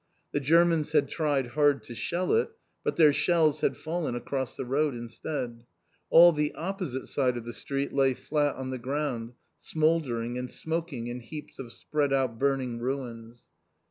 The 0.31 0.39
Germans 0.39 0.93
had 0.93 1.07
tried 1.09 1.49
hard 1.49 1.83
to 1.83 1.93
shell 1.93 2.33
it, 2.33 2.49
but 2.83 2.95
their 2.95 3.13
shells 3.13 3.61
had 3.61 3.77
fallen 3.77 4.15
across 4.15 4.55
the 4.55 4.65
road 4.65 4.95
instead. 4.95 5.63
All 6.09 6.31
the 6.33 6.55
opposite 6.55 7.05
side 7.05 7.37
of 7.37 7.45
the 7.45 7.53
street 7.53 7.93
lay 7.93 8.15
flat 8.15 8.55
on 8.55 8.71
the 8.71 8.79
ground, 8.79 9.33
smouldering, 9.59 10.39
and 10.39 10.49
smoking, 10.49 11.05
in 11.05 11.19
heaps 11.19 11.59
of 11.59 11.71
spread 11.71 12.11
out 12.13 12.39
burning 12.39 12.79
ruins. 12.79 13.45